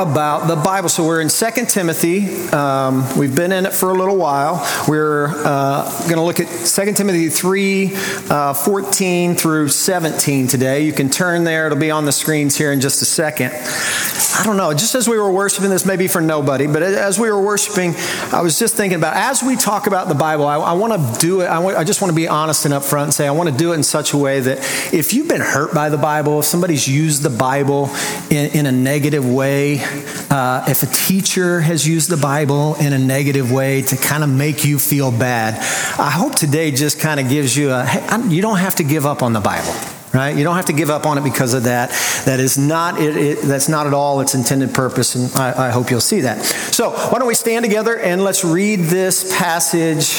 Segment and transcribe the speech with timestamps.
[0.00, 0.88] About the Bible.
[0.88, 2.48] So we're in 2 Timothy.
[2.48, 4.66] Um, we've been in it for a little while.
[4.88, 7.90] We're uh, going to look at 2 Timothy 3
[8.30, 10.84] uh, 14 through 17 today.
[10.84, 13.52] You can turn there, it'll be on the screens here in just a second.
[13.52, 17.30] I don't know, just as we were worshiping this, maybe for nobody, but as we
[17.30, 17.94] were worshiping,
[18.32, 21.20] I was just thinking about as we talk about the Bible, I, I want to
[21.20, 23.32] do it, I, w- I just want to be honest and upfront and say, I
[23.32, 24.58] want to do it in such a way that
[24.94, 27.90] if you've been hurt by the Bible, if somebody's used the Bible
[28.30, 29.82] in, in a negative way,
[30.30, 34.30] uh, if a teacher has used the Bible in a negative way to kind of
[34.30, 35.54] make you feel bad,
[35.98, 39.06] I hope today just kind of gives you a, hey, you don't have to give
[39.06, 39.74] up on the Bible
[40.12, 40.36] right?
[40.36, 41.90] You don't have to give up on it because of that.
[42.24, 45.70] That is not it, it, that's not at all its intended purpose, and I, I
[45.70, 46.44] hope you'll see that.
[46.44, 50.18] So why don't we stand together and let's read this passage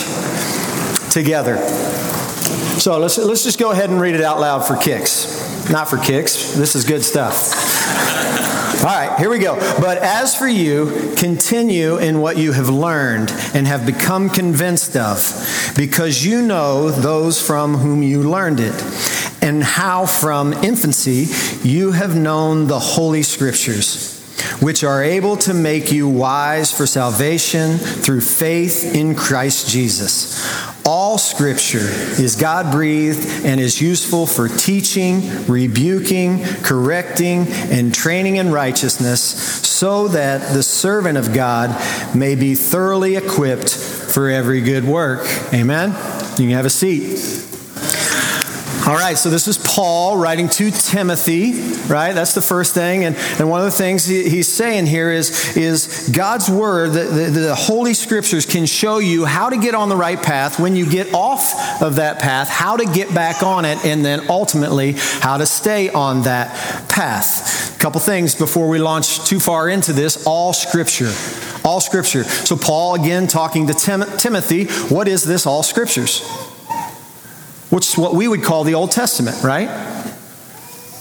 [1.11, 1.57] together.
[2.79, 5.69] So let's let's just go ahead and read it out loud for kicks.
[5.69, 6.53] Not for kicks.
[6.53, 7.80] This is good stuff.
[8.79, 9.55] All right, here we go.
[9.79, 15.73] But as for you, continue in what you have learned and have become convinced of,
[15.75, 18.73] because you know those from whom you learned it
[19.43, 21.27] and how from infancy
[21.67, 24.20] you have known the Holy Scriptures,
[24.59, 30.41] which are able to make you wise for salvation through faith in Christ Jesus.
[30.85, 31.77] All Scripture
[32.21, 40.07] is God breathed and is useful for teaching, rebuking, correcting, and training in righteousness, so
[40.09, 41.69] that the servant of God
[42.15, 45.21] may be thoroughly equipped for every good work.
[45.53, 45.89] Amen?
[46.31, 47.47] You can have a seat.
[48.87, 51.51] All right, so this is Paul writing to Timothy,
[51.85, 52.13] right?
[52.13, 53.03] That's the first thing.
[53.03, 57.03] And, and one of the things he, he's saying here is, is God's word, the,
[57.03, 60.75] the, the Holy Scriptures can show you how to get on the right path when
[60.75, 64.93] you get off of that path, how to get back on it, and then ultimately
[65.19, 66.49] how to stay on that
[66.89, 67.75] path.
[67.75, 71.11] A couple things before we launch too far into this all Scripture.
[71.63, 72.23] All Scripture.
[72.23, 76.23] So, Paul, again, talking to Tim, Timothy, what is this all Scriptures?
[77.71, 79.69] Which is what we would call the Old Testament, right?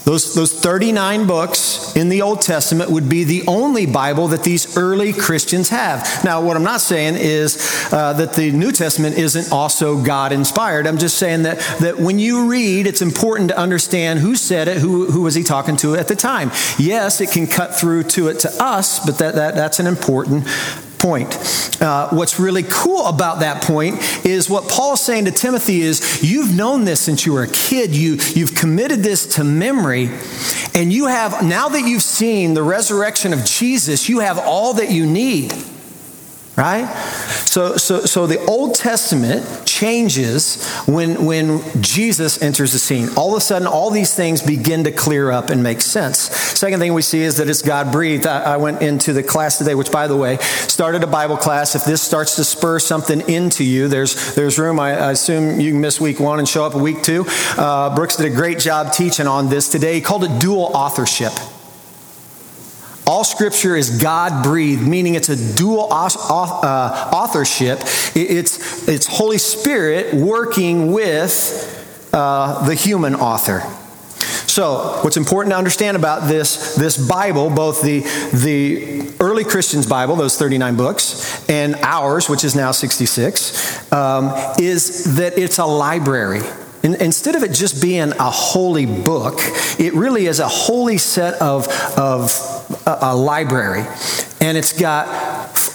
[0.03, 4.75] Those, those 39 books in the Old Testament would be the only Bible that these
[4.75, 6.23] early Christians have.
[6.25, 10.87] Now, what I'm not saying is uh, that the New Testament isn't also God inspired.
[10.87, 14.77] I'm just saying that, that when you read, it's important to understand who said it,
[14.77, 16.49] who, who was he talking to at the time.
[16.79, 20.47] Yes, it can cut through to it to us, but that, that, that's an important
[21.01, 21.81] point.
[21.81, 23.95] Uh, what's really cool about that point
[24.25, 27.95] is what Paul's saying to Timothy is you've known this since you were a kid.
[27.95, 30.09] You, you've committed this to memory.
[30.75, 34.91] And you have, now that you've seen the resurrection of Jesus, you have all that
[34.91, 35.53] you need
[36.57, 36.87] right?
[37.45, 43.09] So so so the old testament changes when when jesus enters the scene.
[43.15, 46.19] All of a sudden all these things begin to clear up and make sense.
[46.19, 48.25] Second thing we see is that it's god breathed.
[48.25, 51.75] I, I, went into the class today which by the way started a bible class.
[51.75, 54.79] If this starts to spur something into you there's there's room.
[54.79, 57.25] I, I assume you can miss week one and show up week two.
[57.57, 59.95] Uh, brooks did a great job teaching on this today.
[59.95, 61.33] He called it dual authorship
[63.11, 67.79] all scripture is God breathed, meaning it's a dual uh, authorship.
[68.15, 73.59] It's, it's Holy Spirit working with uh, the human author.
[74.47, 77.99] So, what's important to understand about this, this Bible, both the,
[78.33, 85.17] the early Christians' Bible, those 39 books, and ours, which is now 66, um, is
[85.17, 86.43] that it's a library.
[86.83, 89.39] Instead of it just being a holy book,
[89.79, 91.67] it really is a holy set of,
[91.97, 92.31] of
[92.85, 93.85] a, a library,
[94.39, 95.07] and it's got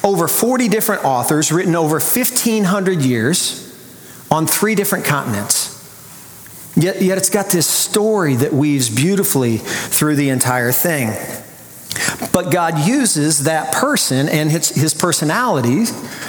[0.04, 3.62] over 40 different authors written over 1,500 years
[4.30, 5.72] on three different continents.
[6.76, 11.08] Yet, yet it's got this story that weaves beautifully through the entire thing.
[12.32, 15.84] But God uses that person and his, his personality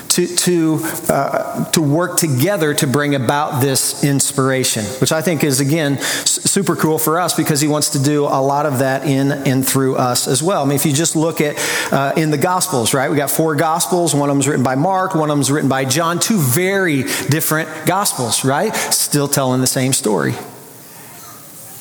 [0.10, 0.80] to, to,
[1.10, 6.76] uh, to work together to bring about this inspiration, which I think is, again, super
[6.76, 9.96] cool for us because he wants to do a lot of that in and through
[9.96, 10.64] us as well.
[10.64, 11.56] I mean, if you just look at
[11.92, 13.10] uh, in the Gospels, right?
[13.10, 14.16] We got four Gospels.
[14.16, 17.70] One of them's written by Mark, one of them's written by John, two very different
[17.86, 18.76] Gospels, right?
[18.76, 20.34] Still telling the same story.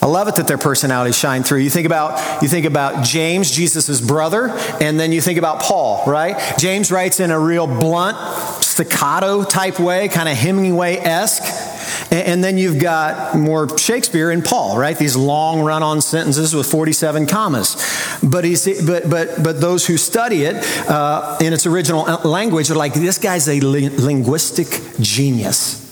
[0.07, 1.59] I love it that their personalities shine through.
[1.59, 4.51] You think about you think about James, Jesus' brother,
[4.81, 6.41] and then you think about Paul, right?
[6.61, 8.17] James writes in a real blunt,
[8.63, 12.13] staccato type way, kind of Hemingway-esque.
[12.13, 14.97] And then you've got more Shakespeare and Paul, right?
[14.97, 17.75] These long run-on sentences with 47 commas.
[18.23, 22.77] But he's, but but but those who study it uh, in its original language are
[22.77, 24.69] like, this guy's a li- linguistic
[25.01, 25.83] genius.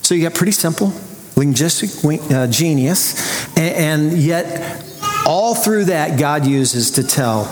[0.00, 0.94] So you got pretty simple,
[1.36, 1.90] linguistic
[2.30, 4.84] uh, genius, and, and yet
[5.26, 7.44] all through that, God uses to tell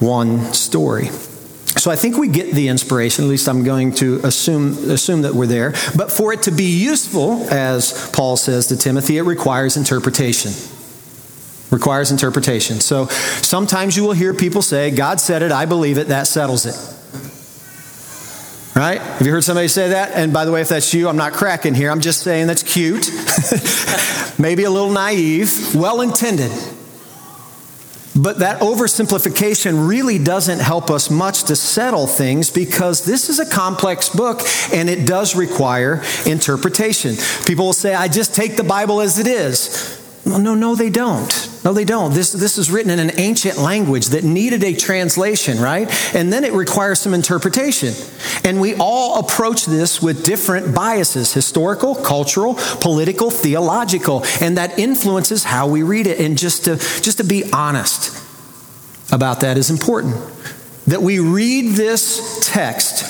[0.00, 1.10] one story.
[1.76, 5.34] So I think we get the inspiration, at least I'm going to assume, assume that
[5.34, 5.74] we're there.
[5.96, 10.52] But for it to be useful, as Paul says to Timothy, it requires interpretation.
[11.70, 12.80] Requires interpretation.
[12.80, 16.66] So sometimes you will hear people say, God said it, I believe it, that settles
[16.66, 16.97] it.
[18.78, 19.00] Right?
[19.00, 20.12] Have you heard somebody say that?
[20.12, 21.90] And by the way, if that's you, I'm not cracking here.
[21.90, 23.10] I'm just saying that's cute.
[24.38, 26.52] Maybe a little naive, well intended.
[28.14, 33.50] But that oversimplification really doesn't help us much to settle things because this is a
[33.50, 34.42] complex book
[34.72, 37.16] and it does require interpretation.
[37.46, 39.97] People will say, I just take the Bible as it is.
[40.28, 41.48] Well, no, no, they don't.
[41.64, 42.12] No, they don't.
[42.12, 45.88] This, this is written in an ancient language that needed a translation, right?
[46.14, 47.94] And then it requires some interpretation.
[48.44, 54.22] And we all approach this with different biases historical, cultural, political, theological.
[54.42, 56.20] And that influences how we read it.
[56.20, 58.22] And just to, just to be honest
[59.10, 60.14] about that is important.
[60.88, 63.04] That we read this text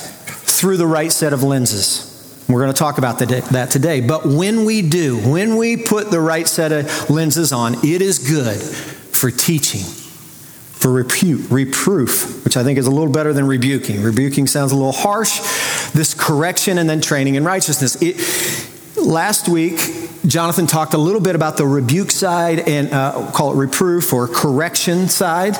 [0.47, 2.08] through the right set of lenses.
[2.49, 4.01] We're going to talk about that today.
[4.01, 8.17] But when we do, when we put the right set of lenses on, it is
[8.17, 14.01] good for teaching, for repu- reproof, which I think is a little better than rebuking.
[14.01, 15.39] Rebuking sounds a little harsh.
[15.91, 18.01] This correction and then training in righteousness.
[18.01, 18.17] It,
[18.97, 19.79] last week,
[20.25, 24.27] Jonathan talked a little bit about the rebuke side and uh, call it reproof or
[24.27, 25.55] correction side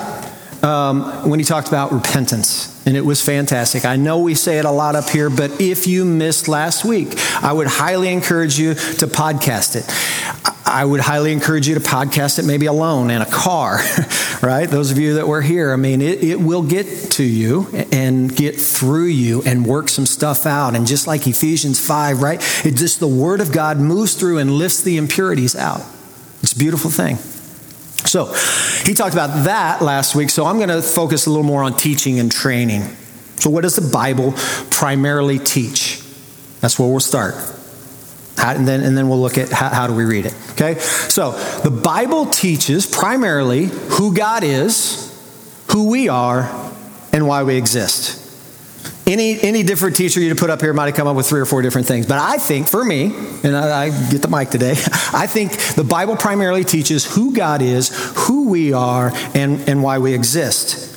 [0.62, 3.84] um, when he talked about repentance and it was fantastic.
[3.84, 7.14] I know we say it a lot up here, but if you missed last week,
[7.42, 9.86] I would highly encourage you to podcast it.
[10.66, 13.80] I would highly encourage you to podcast it maybe alone in a car,
[14.42, 14.66] right?
[14.66, 18.34] Those of you that were here, I mean, it, it will get to you and
[18.34, 20.74] get through you and work some stuff out.
[20.74, 22.40] And just like Ephesians 5, right?
[22.64, 25.82] It just the Word of God moves through and lifts the impurities out.
[26.42, 27.18] It's a beautiful thing.
[28.10, 28.24] So
[28.84, 31.76] he talked about that last week, so I'm going to focus a little more on
[31.76, 32.82] teaching and training.
[33.36, 34.34] So, what does the Bible
[34.72, 36.02] primarily teach?
[36.60, 37.34] That's where we'll start.
[38.36, 40.34] How, and, then, and then we'll look at how, how do we read it.
[40.50, 40.80] Okay?
[40.80, 45.06] So, the Bible teaches primarily who God is,
[45.70, 46.50] who we are,
[47.12, 48.19] and why we exist.
[49.06, 51.46] Any, any different teacher you'd put up here might have come up with three or
[51.46, 52.06] four different things.
[52.06, 53.06] But I think, for me,
[53.42, 54.72] and I, I get the mic today,
[55.12, 59.98] I think the Bible primarily teaches who God is, who we are, and, and why
[59.98, 60.88] we exist.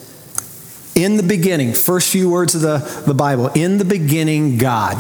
[0.95, 4.97] In the beginning, first few words of the, the Bible, in the beginning, God.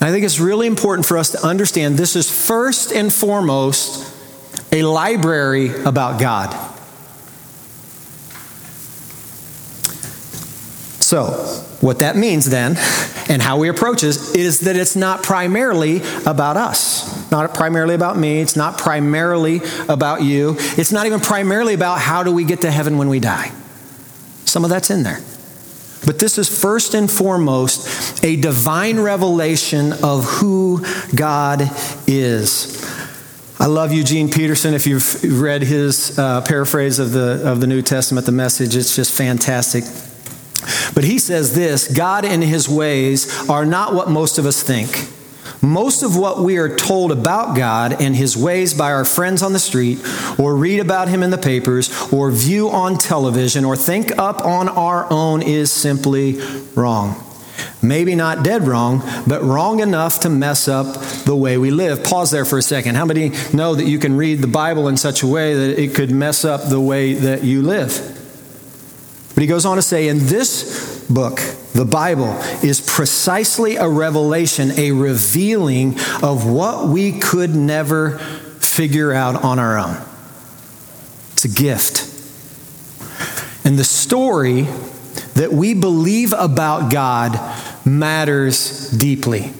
[0.00, 4.14] And I think it's really important for us to understand this is first and foremost
[4.72, 6.54] a library about God.
[11.10, 11.24] So,
[11.80, 12.76] what that means then,
[13.28, 17.28] and how we approach this, is that it's not primarily about us.
[17.32, 18.40] Not primarily about me.
[18.40, 20.54] It's not primarily about you.
[20.78, 23.50] It's not even primarily about how do we get to heaven when we die.
[24.44, 25.18] Some of that's in there.
[26.06, 31.62] But this is first and foremost a divine revelation of who God
[32.06, 32.88] is.
[33.58, 34.74] I love Eugene Peterson.
[34.74, 38.94] If you've read his uh, paraphrase of the, of the New Testament, the message, it's
[38.94, 39.82] just fantastic.
[40.94, 45.08] But he says this God and his ways are not what most of us think.
[45.62, 49.52] Most of what we are told about God and his ways by our friends on
[49.52, 49.98] the street,
[50.38, 54.68] or read about him in the papers, or view on television, or think up on
[54.70, 56.40] our own is simply
[56.74, 57.22] wrong.
[57.82, 62.04] Maybe not dead wrong, but wrong enough to mess up the way we live.
[62.04, 62.94] Pause there for a second.
[62.94, 65.94] How many know that you can read the Bible in such a way that it
[65.94, 68.19] could mess up the way that you live?
[69.40, 71.40] But he goes on to say, in this book,
[71.72, 72.28] the Bible
[72.62, 79.78] is precisely a revelation, a revealing of what we could never figure out on our
[79.78, 79.96] own.
[81.32, 82.02] It's a gift.
[83.64, 84.64] And the story
[85.36, 87.40] that we believe about God
[87.86, 89.54] matters deeply.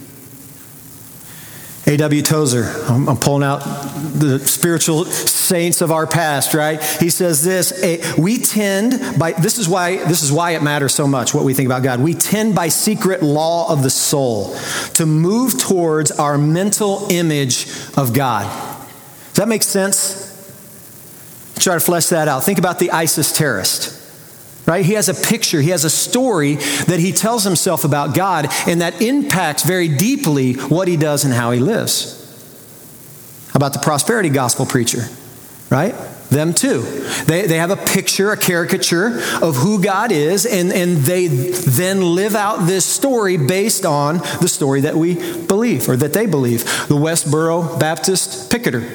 [1.91, 2.23] A.W.
[2.23, 3.59] Tozer, I'm, I'm, pulling out
[4.15, 6.81] the spiritual saints of our past, right?
[7.01, 11.09] He says this, we tend by this is why this is why it matters so
[11.09, 12.01] much what we think about God.
[12.01, 14.57] We tend by secret law of the soul
[14.95, 17.67] to move towards our mental image
[17.97, 18.45] of God.
[19.29, 20.29] Does that make sense?
[21.59, 22.45] Try to flesh that out.
[22.45, 24.00] Think about the ISIS terrorist
[24.67, 24.85] right?
[24.85, 26.55] He has a picture, he has a story
[26.87, 31.35] that he tells himself about God, and that impacts very deeply what he does and
[31.35, 32.17] how he lives.
[33.55, 35.09] About the prosperity gospel preacher,
[35.71, 35.95] right?
[36.31, 36.83] Them too.
[37.27, 42.15] They, they have a picture, a caricature of who God is, and, and they then
[42.15, 46.63] live out this story based on the story that we believe or that they believe.
[46.87, 48.89] The Westboro Baptist picketer,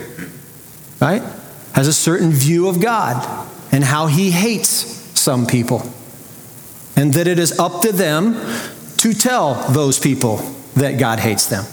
[1.01, 1.21] right,
[1.73, 5.81] has a certain view of God and how he hates some people,
[6.95, 8.35] and that it is up to them
[8.97, 10.37] to tell those people
[10.75, 11.65] that God hates them.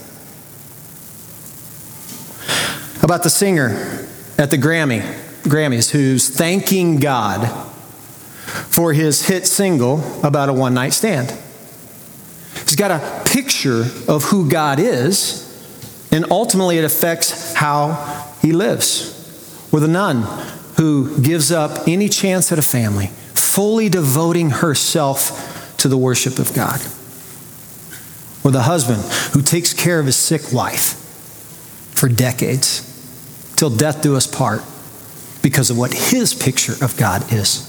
[3.03, 5.03] About the singer at the Grammy,
[5.43, 7.47] Grammys who's thanking God
[8.71, 11.31] for his hit single about a one night stand.
[12.55, 19.11] He's got a picture of who God is, and ultimately it affects how he lives.
[19.73, 20.23] Or the nun
[20.77, 23.11] who gives up any chance at a family
[23.55, 26.81] fully devoting herself to the worship of God.
[28.45, 29.03] Or the husband
[29.35, 30.95] who takes care of his sick wife
[31.95, 32.89] for decades,
[33.57, 34.63] till death do us part,
[35.43, 37.69] because of what his picture of God is.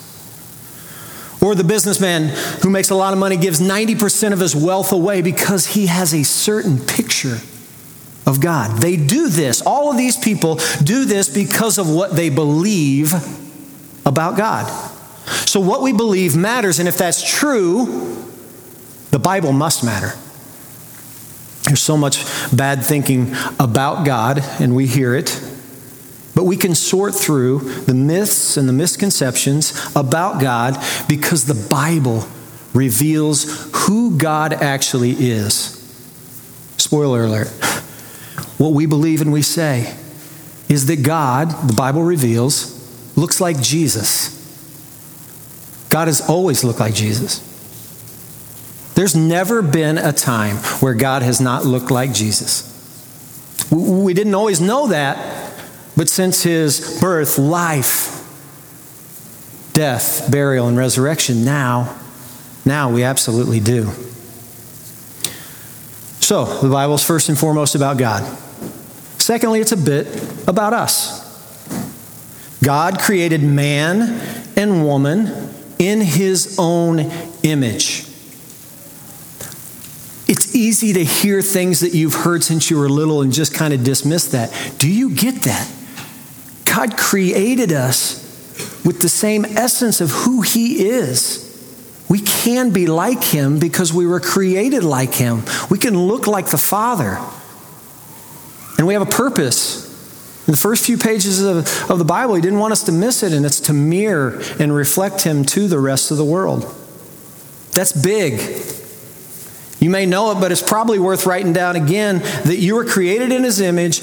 [1.42, 2.30] Or the businessman
[2.62, 6.14] who makes a lot of money gives 90% of his wealth away because he has
[6.14, 7.40] a certain picture
[8.26, 8.82] of God.
[8.82, 9.62] They do this.
[9.62, 13.14] All of these people do this because of what they believe
[14.06, 14.93] about God.
[15.26, 18.24] So, what we believe matters, and if that's true,
[19.12, 20.14] the Bible must matter.
[21.64, 22.24] There's so much
[22.56, 25.42] bad thinking about God, and we hear it.
[26.36, 30.78] But we can sort through the myths and the misconceptions about God
[31.08, 32.28] because the Bible
[32.74, 35.80] reveals who God actually is.
[36.78, 37.50] Spoiler alert.
[38.58, 39.96] What we believe and we say
[40.70, 42.74] is that God, the Bible reveals,
[43.16, 44.43] looks like Jesus.
[45.94, 47.38] God has always looked like Jesus.
[48.96, 52.68] There's never been a time where God has not looked like Jesus.
[53.70, 55.54] We didn't always know that,
[55.96, 58.10] but since his birth, life,
[59.74, 61.96] death, burial, and resurrection, now,
[62.66, 63.92] now we absolutely do.
[66.22, 68.24] So, the Bible is first and foremost about God.
[69.20, 70.08] Secondly, it's a bit
[70.48, 71.22] about us.
[72.64, 74.20] God created man
[74.58, 75.43] and woman
[75.80, 77.00] in his own
[77.44, 78.06] image.
[80.26, 83.74] It's easy to hear things that you've heard since you were little and just kind
[83.74, 84.52] of dismiss that.
[84.78, 85.70] Do you get that?
[86.66, 88.24] God created us
[88.86, 91.44] with the same essence of who he is.
[92.10, 95.44] We can be like him because we were created like him.
[95.70, 97.20] We can look like the Father.
[98.78, 99.83] And we have a purpose.
[100.46, 101.58] The first few pages of,
[101.90, 104.76] of the Bible, he didn't want us to miss it, and it's to mirror and
[104.76, 106.64] reflect him to the rest of the world.
[107.72, 108.40] That's big.
[109.80, 113.32] You may know it, but it's probably worth writing down again that you were created
[113.32, 114.02] in his image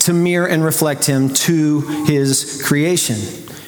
[0.00, 3.18] to mirror and reflect him to his creation.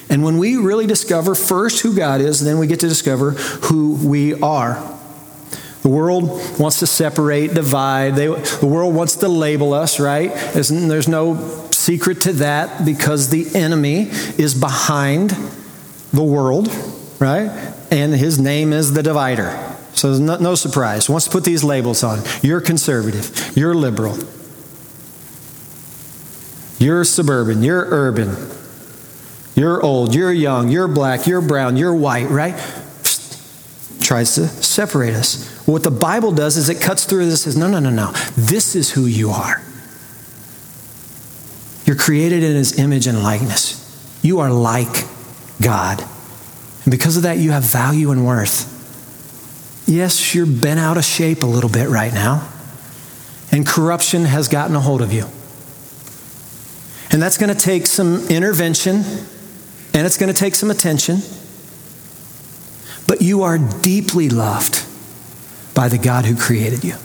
[0.09, 3.95] And when we really discover first who God is, then we get to discover who
[3.95, 4.75] we are.
[5.81, 8.15] The world wants to separate, divide.
[8.15, 10.33] They, the world wants to label us, right?
[10.53, 11.35] There's, there's no
[11.83, 15.31] secret to that because the enemy is behind
[16.11, 16.69] the world,
[17.19, 17.49] right?
[17.91, 19.75] And his name is the divider.
[19.93, 21.09] So no, no surprise.
[21.09, 22.19] Wants to put these labels on.
[22.41, 23.55] You're conservative.
[23.55, 24.17] You're liberal.
[26.79, 27.63] You're suburban.
[27.63, 28.35] You're urban.
[29.55, 30.15] You're old.
[30.15, 30.69] You're young.
[30.69, 31.27] You're black.
[31.27, 31.77] You're brown.
[31.77, 32.55] You're white, right?
[34.01, 35.49] Tries to separate us.
[35.65, 38.11] What the Bible does is it cuts through this and says, no, no, no, no.
[38.35, 39.61] This is who you are.
[41.85, 43.79] You're created in his image and likeness.
[44.21, 45.05] You are like
[45.61, 45.99] God.
[45.99, 48.69] And because of that, you have value and worth.
[49.87, 52.49] Yes, you're bent out of shape a little bit right now,
[53.51, 55.25] and corruption has gotten a hold of you.
[57.11, 59.03] And that's going to take some intervention,
[59.93, 61.19] and it's going to take some attention.
[63.07, 64.85] But you are deeply loved
[65.75, 66.95] by the God who created you.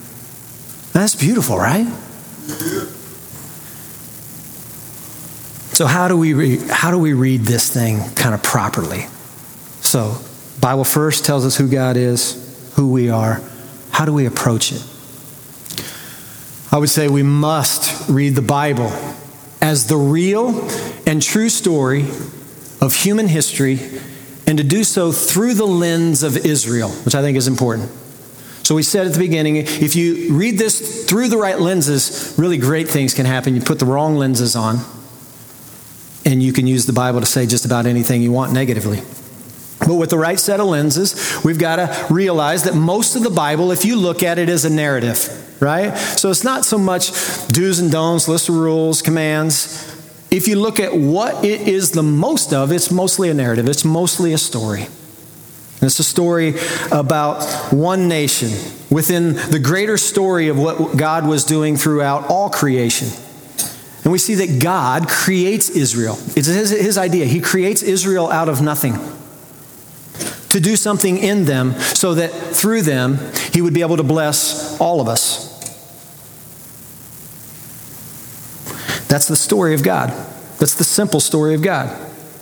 [0.92, 1.86] That's beautiful, right?
[5.78, 9.06] So how do we re- how do we read this thing kind of properly?
[9.80, 10.18] So
[10.60, 13.40] Bible first tells us who God is, who we are.
[13.92, 14.84] How do we approach it?
[16.72, 18.92] I would say we must read the Bible
[19.62, 20.68] as the real
[21.06, 22.06] and true story
[22.80, 23.78] of human history
[24.48, 27.88] and to do so through the lens of Israel, which I think is important.
[28.64, 32.58] So we said at the beginning if you read this through the right lenses, really
[32.58, 33.54] great things can happen.
[33.54, 34.80] You put the wrong lenses on,
[36.24, 39.00] and you can use the Bible to say just about anything you want negatively.
[39.80, 43.30] But with the right set of lenses, we've got to realize that most of the
[43.30, 45.96] Bible, if you look at it, is a narrative, right?
[45.96, 47.10] So it's not so much
[47.48, 49.94] do's and don'ts, list of rules, commands.
[50.30, 53.84] If you look at what it is the most of, it's mostly a narrative, it's
[53.84, 54.82] mostly a story.
[54.82, 56.54] And it's a story
[56.90, 58.50] about one nation
[58.90, 63.08] within the greater story of what God was doing throughout all creation.
[64.08, 66.14] And we see that God creates Israel.
[66.34, 67.26] It's his, his idea.
[67.26, 68.94] He creates Israel out of nothing
[70.48, 73.18] to do something in them so that through them
[73.52, 75.46] he would be able to bless all of us.
[79.08, 80.08] That's the story of God.
[80.58, 81.94] That's the simple story of God.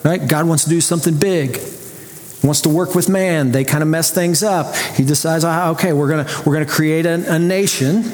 [0.05, 0.25] Right?
[0.25, 1.57] God wants to do something big.
[1.57, 3.51] He wants to work with man.
[3.51, 4.77] They kind of mess things up.
[4.95, 8.05] He decides, oh, okay, we're gonna we're gonna create a, a nation,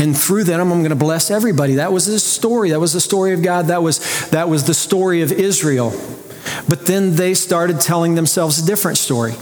[0.00, 1.76] and through them I'm gonna bless everybody.
[1.76, 2.70] That was his story.
[2.70, 3.66] That was the story of God.
[3.66, 5.92] That was that was the story of Israel.
[6.68, 9.34] But then they started telling themselves a different story.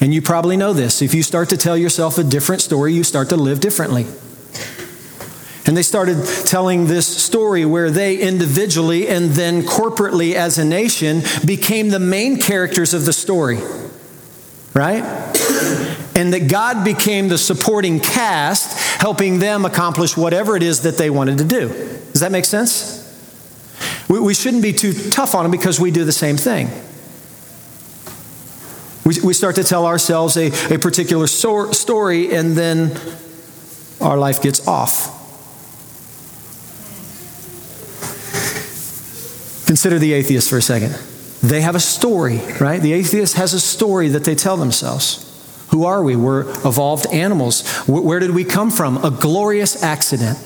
[0.00, 1.02] And you probably know this.
[1.02, 4.06] If you start to tell yourself a different story, you start to live differently.
[5.66, 11.22] And they started telling this story where they individually and then corporately as a nation
[11.44, 13.58] became the main characters of the story.
[14.72, 15.02] Right?
[16.16, 21.08] And that God became the supporting cast, helping them accomplish whatever it is that they
[21.08, 21.68] wanted to do.
[22.12, 22.96] Does that make sense?
[24.08, 26.68] We, we shouldn't be too tough on them because we do the same thing.
[29.06, 32.98] We, we start to tell ourselves a, a particular so, story and then
[34.00, 35.14] our life gets off.
[39.66, 40.92] Consider the atheist for a second.
[41.40, 42.82] They have a story, right?
[42.82, 45.27] The atheist has a story that they tell themselves.
[45.70, 46.16] Who are we?
[46.16, 47.68] We're evolved animals.
[47.86, 49.04] Where did we come from?
[49.04, 50.38] A glorious accident.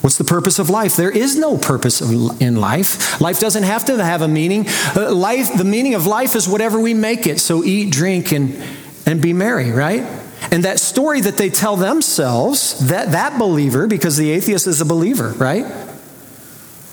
[0.00, 0.96] What's the purpose of life?
[0.96, 3.20] There is no purpose in life.
[3.20, 4.66] Life doesn't have to have a meaning.
[4.96, 7.40] Uh, life, the meaning of life is whatever we make it.
[7.40, 8.62] So eat, drink, and,
[9.06, 10.02] and be merry, right?
[10.50, 14.84] And that story that they tell themselves, that, that believer, because the atheist is a
[14.84, 15.66] believer, right?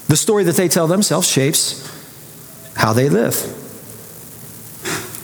[0.07, 1.89] The story that they tell themselves shapes
[2.75, 3.64] how they live.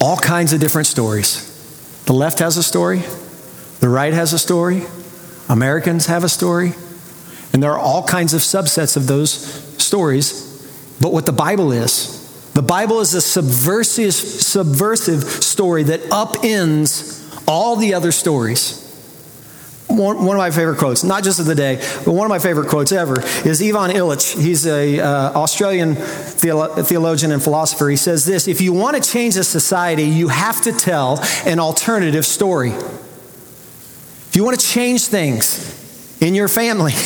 [0.02, 1.48] All kinds of different stories.
[2.06, 3.04] The left has a story,
[3.80, 4.84] the right has a story,
[5.48, 6.74] Americans have a story,
[7.54, 9.32] and there are all kinds of subsets of those
[9.82, 10.48] stories.
[11.00, 17.76] But what the Bible is, the Bible is a subversive, subversive story that upends all
[17.76, 18.91] the other stories.
[19.98, 21.76] One, of my favorite quotes, not just of the day,
[22.06, 24.40] but one of my favorite quotes ever, is Ivan Illich.
[24.42, 27.90] He's an uh, Australian theolo- theologian and philosopher.
[27.90, 31.60] He says this If you want to change a society, you have to tell an
[31.60, 32.72] alternative story.
[32.72, 35.82] If you want to change things,
[36.22, 36.94] in your family.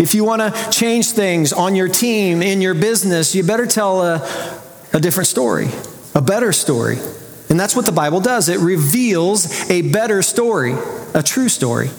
[0.00, 4.00] If you want to change things on your team, in your business, you better tell
[4.00, 4.62] a,
[4.94, 5.68] a different story,
[6.14, 6.96] a better story.
[7.50, 10.74] And that's what the Bible does it reveals a better story,
[11.12, 11.90] a true story.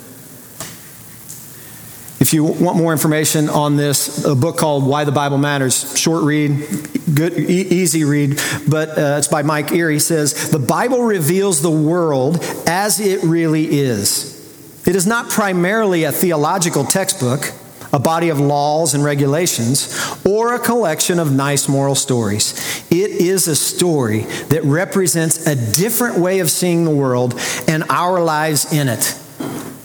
[2.31, 6.23] If you want more information on this, a book called Why the Bible Matters, short
[6.23, 6.65] read,
[7.13, 8.39] good, e- easy read,
[8.69, 9.91] but uh, it's by Mike Erre.
[9.91, 14.87] He says, The Bible reveals the world as it really is.
[14.87, 17.51] It is not primarily a theological textbook,
[17.91, 19.93] a body of laws and regulations,
[20.25, 22.53] or a collection of nice moral stories.
[22.89, 28.21] It is a story that represents a different way of seeing the world and our
[28.23, 29.19] lives in it.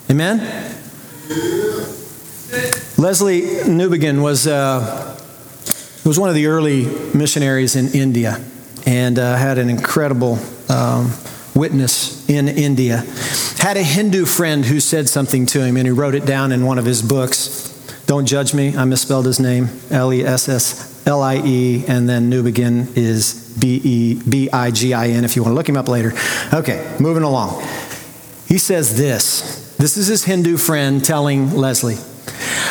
[0.09, 0.75] Amen?
[2.97, 5.19] Lesslie Newbigin was, uh,
[6.05, 8.41] was one of the early missionaries in India
[8.87, 11.13] and uh, had an incredible um,
[11.57, 13.05] witness in India.
[13.59, 16.65] Had a Hindu friend who said something to him, and he wrote it down in
[16.65, 17.73] one of his books.
[18.07, 22.09] Don't judge me, I misspelled his name L E S S L I E, and
[22.09, 25.69] then Newbigin is B E B I G I N if you want to look
[25.69, 26.13] him up later.
[26.53, 27.61] Okay, moving along.
[28.47, 29.75] He says this.
[29.79, 32.15] This is his Hindu friend telling Lesslie.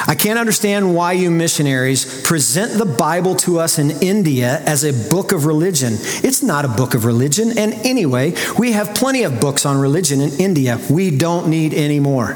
[0.07, 5.09] I can't understand why you missionaries present the Bible to us in India as a
[5.09, 5.93] book of religion.
[6.23, 10.21] It's not a book of religion, and anyway, we have plenty of books on religion
[10.21, 10.79] in India.
[10.89, 12.35] We don't need any more.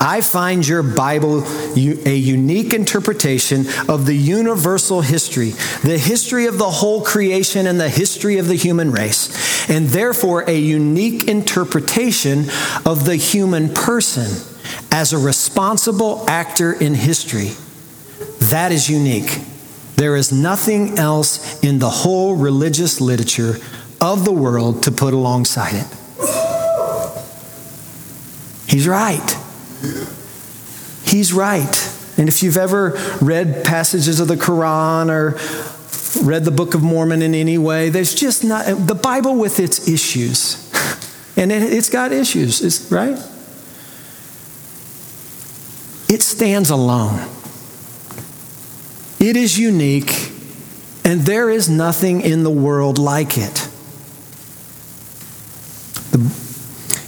[0.00, 1.44] I find your Bible
[1.76, 5.50] a unique interpretation of the universal history,
[5.82, 10.44] the history of the whole creation and the history of the human race, and therefore
[10.46, 12.50] a unique interpretation
[12.84, 14.53] of the human person
[14.90, 17.52] as a responsible actor in history.
[18.50, 19.40] That is unique.
[19.96, 23.58] There is nothing else in the whole religious literature
[24.00, 25.86] of the world to put alongside it.
[28.68, 29.36] He's right.
[31.04, 31.90] He's right.
[32.16, 35.38] And if you've ever read passages of the Quran or
[36.24, 39.88] read the Book of Mormon in any way, there's just not, the Bible with its
[39.88, 40.60] issues.
[41.36, 43.18] And it, has got issues, right?
[46.14, 47.28] It stands alone.
[49.18, 50.30] It is unique,
[51.04, 53.68] and there is nothing in the world like it.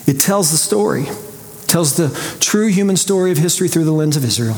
[0.08, 2.08] It tells the story, it tells the
[2.40, 4.56] true human story of history through the lens of Israel.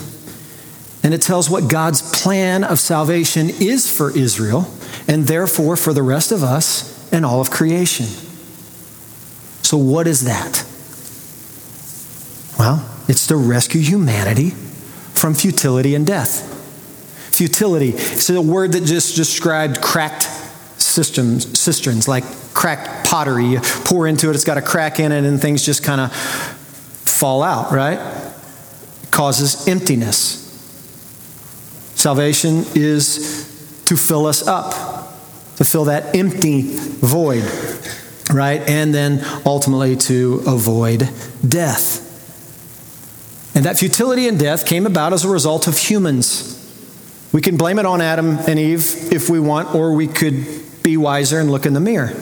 [1.03, 4.67] And it tells what God's plan of salvation is for Israel,
[5.07, 8.07] and therefore for the rest of us and all of creation.
[9.63, 10.65] So, what is that?
[12.59, 16.55] Well, it's to rescue humanity from futility and death.
[17.35, 17.91] Futility.
[17.91, 20.25] It's a word that just described cracked
[20.81, 23.47] systems, cisterns, like cracked pottery.
[23.47, 26.15] You pour into it, it's got a crack in it, and things just kind of
[26.15, 27.99] fall out, right?
[29.03, 30.45] It causes emptiness.
[31.95, 34.73] Salvation is to fill us up,
[35.57, 37.43] to fill that empty void,
[38.31, 38.61] right?
[38.69, 41.09] And then ultimately to avoid
[41.47, 42.08] death.
[43.55, 46.59] And that futility and death came about as a result of humans
[47.33, 50.47] we can blame it on Adam and Eve if we want, or we could
[50.83, 52.13] be wiser and look in the mirror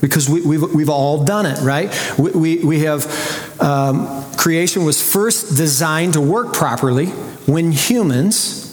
[0.00, 1.92] because we, have we've, we've all done it, right?
[2.18, 7.06] We, we, we have, um, creation was first designed to work properly
[7.46, 8.68] when humans,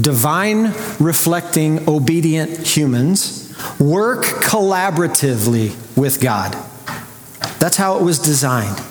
[0.00, 6.52] divine reflecting, obedient humans, work collaboratively with God.
[7.58, 8.82] That's how it was designed.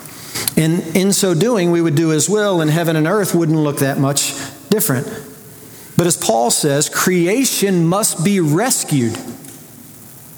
[0.58, 3.80] And in so doing, we would do His will, and heaven and earth wouldn't look
[3.80, 4.34] that much
[4.70, 5.08] different.
[5.98, 9.18] But as Paul says, creation must be rescued.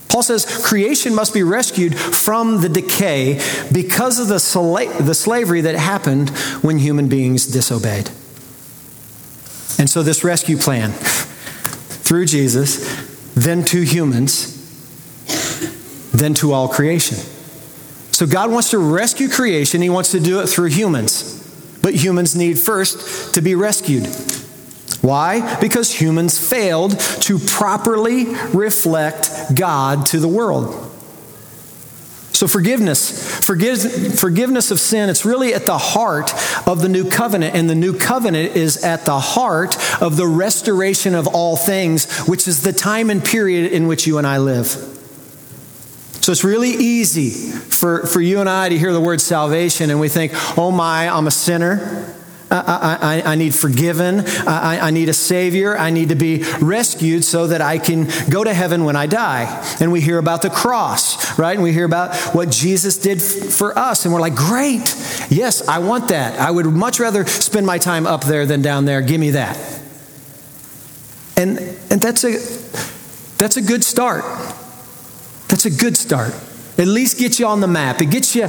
[0.09, 5.61] Paul says creation must be rescued from the decay because of the, sla- the slavery
[5.61, 6.29] that happened
[6.61, 8.09] when human beings disobeyed.
[9.79, 14.55] And so, this rescue plan through Jesus, then to humans,
[16.11, 17.17] then to all creation.
[18.17, 21.37] So, God wants to rescue creation, He wants to do it through humans.
[21.83, 24.07] But humans need first to be rescued.
[25.01, 25.59] Why?
[25.61, 28.25] Because humans failed to properly
[28.55, 30.73] reflect God to the world.
[32.33, 36.33] So, forgiveness, forgive, forgiveness of sin, it's really at the heart
[36.67, 37.53] of the new covenant.
[37.53, 42.47] And the new covenant is at the heart of the restoration of all things, which
[42.47, 44.96] is the time and period in which you and I live.
[46.27, 49.97] So, it's really easy for, for you and I to hear the word salvation and
[49.97, 52.13] we think, oh my, I'm a sinner.
[52.51, 54.25] I, I, I, need forgiven.
[54.45, 55.77] I, I need a Savior.
[55.77, 59.65] I need to be rescued so that I can go to heaven when I die.
[59.79, 61.53] And we hear about the cross, right?
[61.53, 64.03] And we hear about what Jesus did for us.
[64.03, 64.93] And we're like, great.
[65.29, 66.37] Yes, I want that.
[66.41, 69.01] I would much rather spend my time up there than down there.
[69.01, 69.57] Give me that.
[71.37, 71.57] And,
[71.89, 72.31] and that's, a,
[73.37, 74.25] that's a good start.
[75.57, 76.35] That's a good start.
[76.77, 77.99] At least get you on the map.
[77.99, 78.43] It gets you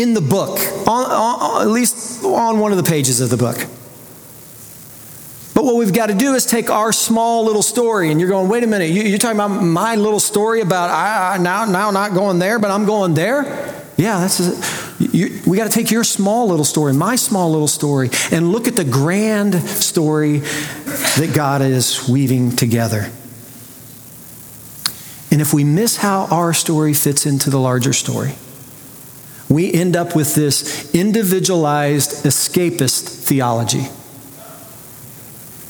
[0.00, 3.56] in the book, on, on, at least on one of the pages of the book.
[5.52, 8.48] But what we've got to do is take our small little story, and you're going,
[8.48, 11.90] wait a minute, you, are talking about my little story about I, I now now
[11.90, 13.42] not going there, but I'm going there.
[13.96, 17.66] Yeah, that's a, you, we got to take your small little story, my small little
[17.66, 23.10] story, and look at the grand story that God is weaving together.
[25.30, 28.34] And if we miss how our story fits into the larger story,
[29.48, 33.86] we end up with this individualized escapist theology.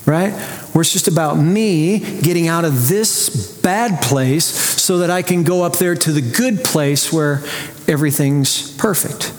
[0.06, 0.32] Right?
[0.72, 5.42] Where it's just about me getting out of this bad place so that I can
[5.42, 7.42] go up there to the good place where
[7.86, 9.34] everything's perfect.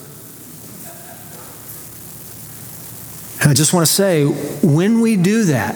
[3.41, 5.75] And I just want to say when we do that,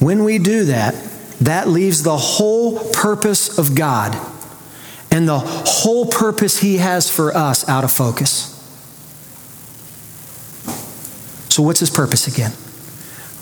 [0.00, 0.94] when we do that,
[1.44, 4.14] that leaves the whole purpose of God
[5.10, 8.50] and the whole purpose He has for us out of focus.
[11.50, 12.52] So, what's His purpose again?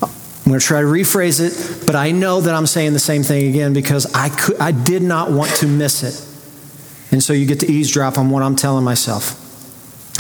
[0.03, 3.23] I'm going to try to rephrase it, but I know that I'm saying the same
[3.23, 7.13] thing again because I, could, I did not want to miss it.
[7.13, 9.39] And so you get to eavesdrop on what I'm telling myself.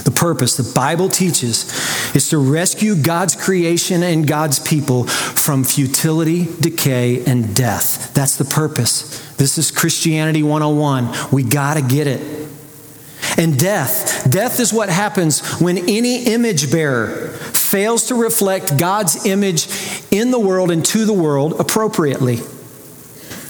[0.04, 6.48] The purpose, the Bible teaches, is to rescue God's creation and God's people from futility,
[6.60, 8.12] decay, and death.
[8.14, 9.20] That's the purpose.
[9.36, 11.30] This is Christianity 101.
[11.32, 12.48] We got to get it.
[13.38, 14.30] And death.
[14.30, 19.68] Death is what happens when any image bearer fails to reflect God's image
[20.10, 22.36] in the world and to the world appropriately.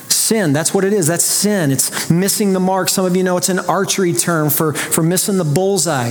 [0.08, 1.08] Sin, that's what it is.
[1.08, 1.72] That's sin.
[1.72, 2.88] It's missing the mark.
[2.88, 6.10] Some of you know it's an archery term for, for missing the bullseye.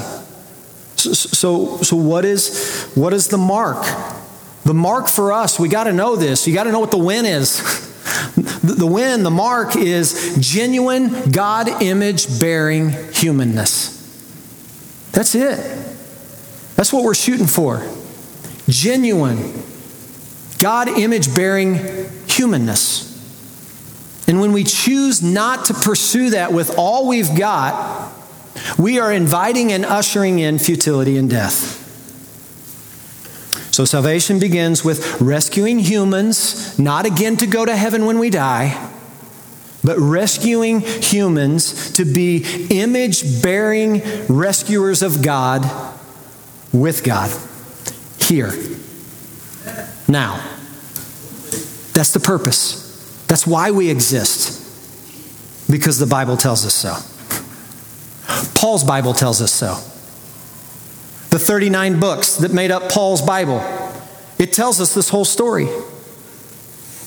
[1.04, 3.86] So, so, what, is, what is the mark?
[4.64, 6.48] The mark for us, we got to know this.
[6.48, 7.90] You got to know what the win is.
[8.62, 13.98] The win, the mark is genuine God image bearing humanness.
[15.12, 15.58] That's it.
[16.76, 17.86] That's what we're shooting for.
[18.70, 19.64] Genuine
[20.60, 21.80] God image bearing
[22.28, 23.08] humanness.
[24.28, 28.14] And when we choose not to pursue that with all we've got,
[28.78, 31.80] we are inviting and ushering in futility and death.
[33.74, 38.90] So salvation begins with rescuing humans, not again to go to heaven when we die,
[39.84, 45.64] but rescuing humans to be image bearing rescuers of God
[46.74, 47.32] with God
[48.20, 48.52] here.
[50.08, 50.46] Now,
[51.94, 53.26] that's the purpose.
[53.28, 54.60] That's why we exist,
[55.72, 56.98] because the Bible tells us so.
[58.56, 59.76] Paul's Bible tells us so.
[61.30, 63.62] The 39 books that made up Paul's Bible,
[64.38, 65.68] it tells us this whole story.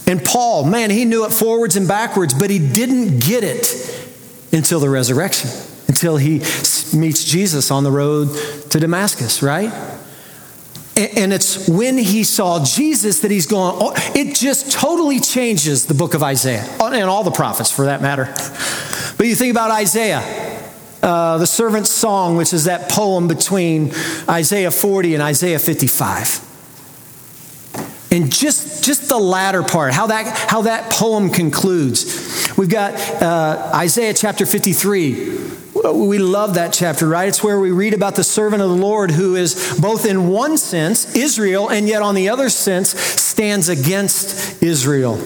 [0.07, 3.67] And Paul, man, he knew it forwards and backwards, but he didn't get it
[4.53, 5.51] until the resurrection,
[5.89, 6.39] until he
[6.95, 8.29] meets Jesus on the road
[8.71, 9.73] to Damascus, right?
[10.97, 15.95] And it's when he saw Jesus that he's going, oh, it just totally changes the
[15.95, 18.27] book of Isaiah, and all the prophets for that matter.
[19.17, 20.21] But you think about Isaiah,
[21.05, 23.93] uh, the servant's song, which is that poem between
[24.27, 26.41] Isaiah 40 and Isaiah 55.
[28.11, 32.49] And just, just the latter part, how that, how that poem concludes.
[32.57, 35.41] We've got uh, Isaiah chapter 53.
[35.93, 37.29] We love that chapter, right?
[37.29, 40.57] It's where we read about the servant of the Lord who is both in one
[40.57, 45.17] sense Israel and yet on the other sense stands against Israel.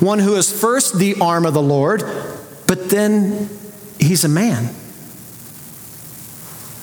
[0.00, 2.04] One who is first the arm of the Lord,
[2.66, 3.50] but then
[3.98, 4.74] he's a man.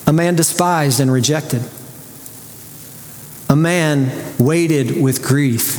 [0.06, 1.64] A man despised and rejected
[3.54, 5.78] a man weighted with grief,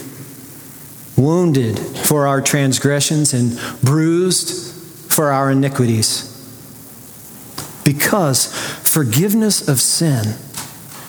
[1.18, 6.30] wounded for our transgressions, and bruised for our iniquities.
[7.84, 8.46] Because
[8.88, 10.22] forgiveness of sin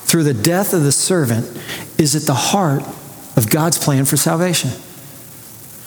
[0.05, 1.45] through the death of the servant
[1.99, 2.81] is at the heart
[3.37, 4.71] of God's plan for salvation.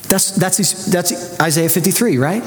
[0.09, 2.45] That's, that's, that's Isaiah 53, right?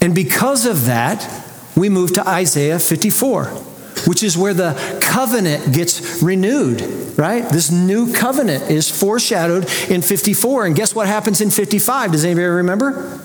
[0.00, 1.45] And because of that,
[1.76, 3.66] we move to Isaiah 54
[4.06, 6.80] which is where the covenant gets renewed,
[7.18, 7.48] right?
[7.48, 10.66] This new covenant is foreshadowed in 54.
[10.66, 12.12] And guess what happens in 55?
[12.12, 13.20] Does anybody remember?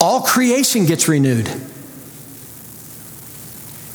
[0.00, 1.48] All creation gets renewed.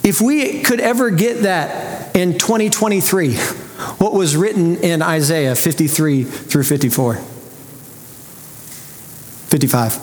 [0.03, 3.33] If we could ever get that in 2023,
[3.97, 7.15] what was written in Isaiah 53 through 54?
[7.15, 9.95] 55.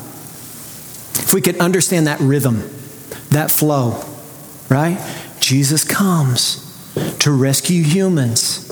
[1.16, 2.73] If we could understand that rhythm,
[3.34, 4.02] that flow,
[4.68, 4.98] right?
[5.40, 6.60] Jesus comes
[7.20, 8.70] to rescue humans.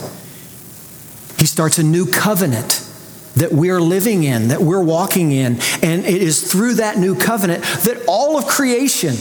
[1.38, 2.88] He starts a new covenant
[3.36, 5.58] that we're living in, that we're walking in.
[5.82, 9.14] And it is through that new covenant that all of creation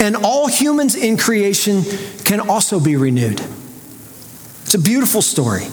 [0.00, 1.82] and all humans in creation
[2.24, 3.40] can also be renewed.
[4.62, 5.66] It's a beautiful story.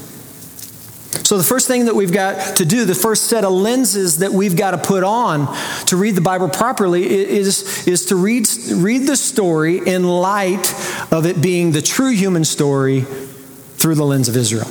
[1.23, 4.31] So, the first thing that we've got to do, the first set of lenses that
[4.31, 9.07] we've got to put on to read the Bible properly is, is to read, read
[9.07, 10.73] the story in light
[11.11, 14.67] of it being the true human story through the lens of Israel.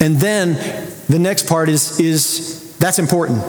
[0.00, 0.54] And then
[1.08, 3.42] the next part is, is that's important.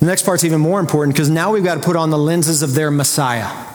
[0.00, 2.62] The next part's even more important because now we've got to put on the lenses
[2.62, 3.66] of their Messiah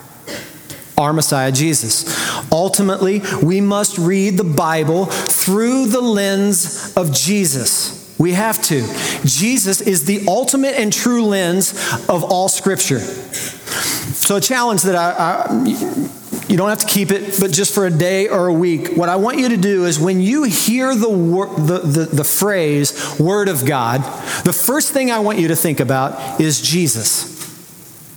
[0.97, 2.05] our Messiah Jesus.
[2.53, 8.15] Ultimately, we must read the Bible through the lens of Jesus.
[8.19, 8.81] We have to.
[9.25, 11.73] Jesus is the ultimate and true lens
[12.07, 12.99] of all Scripture.
[12.99, 17.87] So, a challenge that I, I, you don't have to keep it, but just for
[17.87, 20.93] a day or a week, what I want you to do is when you hear
[20.95, 24.01] the, wor- the, the, the phrase Word of God,
[24.43, 27.32] the first thing I want you to think about is Jesus.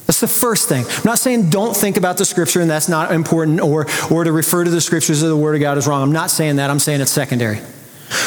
[0.07, 0.85] That's the first thing.
[0.87, 4.33] I'm not saying don't think about the scripture and that's not important or, or to
[4.33, 6.03] refer to the scriptures or the word of God is wrong.
[6.03, 6.71] I'm not saying that.
[6.71, 7.59] I'm saying it's secondary.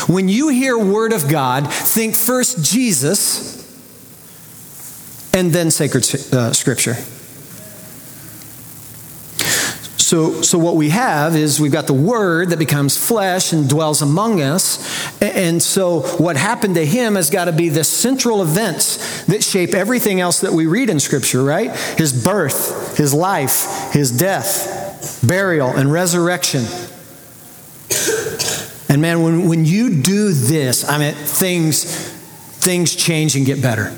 [0.08, 3.58] When you hear word of God, think first Jesus
[5.34, 6.96] and then sacred uh, scripture.
[10.10, 14.02] So, so what we have is we've got the Word that becomes flesh and dwells
[14.02, 15.22] among us.
[15.22, 19.76] And so what happened to him has got to be the central events that shape
[19.76, 21.69] everything else that we read in Scripture, right?
[22.00, 26.65] His birth, his life, his death, burial, and resurrection.
[28.89, 33.95] And man, when, when you do this, I mean, things, things change and get better.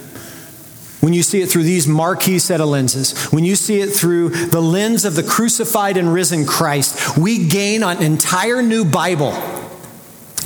[1.02, 4.30] When you see it through these marquee set of lenses, when you see it through
[4.30, 9.32] the lens of the crucified and risen Christ, we gain an entire new Bible,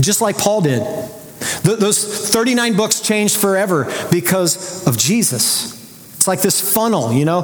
[0.02, 0.82] just like Paul did.
[1.64, 5.74] Those 39 books changed forever because of Jesus.
[6.16, 7.44] It's like this funnel, you know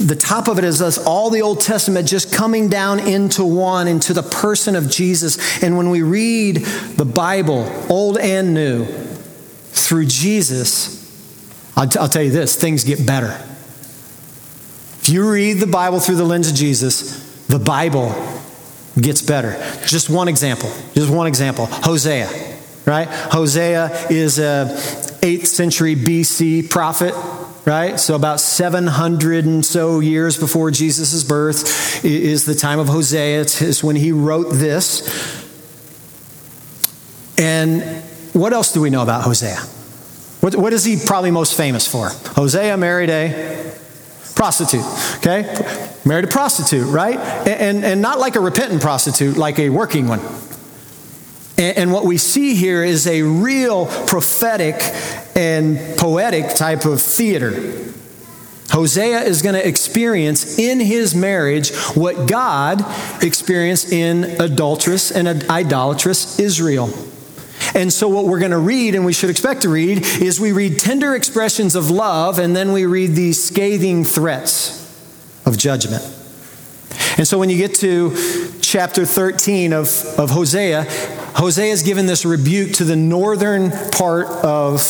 [0.00, 3.86] the top of it is us, all the Old Testament just coming down into one,
[3.86, 5.62] into the person of Jesus.
[5.62, 10.99] And when we read the Bible, Old and New, through Jesus,
[11.80, 13.30] I'll, t- I'll tell you this things get better.
[15.00, 18.14] If you read the Bible through the lens of Jesus, the Bible
[19.00, 19.52] gets better.
[19.86, 20.70] Just one example.
[20.92, 21.64] Just one example.
[21.64, 22.28] Hosea,
[22.84, 23.08] right?
[23.08, 24.66] Hosea is a
[25.22, 27.14] 8th century BC prophet
[27.66, 28.00] right?
[28.00, 33.40] So, about 700 and so years before Jesus' birth is the time of Hosea.
[33.42, 35.02] It's when he wrote this.
[37.38, 39.60] And what else do we know about Hosea?
[40.40, 42.08] What, what is he probably most famous for?
[42.08, 43.74] Hosea married a
[44.34, 44.84] prostitute,
[45.18, 45.42] okay?
[46.04, 47.18] Married a prostitute, right?
[47.18, 50.20] And, and, and not like a repentant prostitute, like a working one.
[51.58, 54.76] And, and what we see here is a real prophetic
[55.36, 57.52] and poetic type of theater.
[58.70, 62.82] Hosea is going to experience in his marriage what God
[63.22, 66.88] experienced in adulterous and idolatrous Israel.
[67.74, 70.52] And so, what we're going to read, and we should expect to read, is we
[70.52, 74.78] read tender expressions of love, and then we read these scathing threats
[75.46, 76.02] of judgment.
[77.16, 78.16] And so, when you get to
[78.60, 80.84] chapter 13 of, of Hosea,
[81.34, 84.80] Hosea is given this rebuke to the northern part of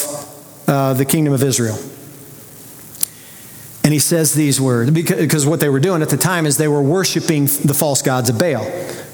[0.66, 1.78] uh, the kingdom of Israel.
[3.82, 6.68] And he says these words because what they were doing at the time is they
[6.68, 8.64] were worshiping the false gods of Baal.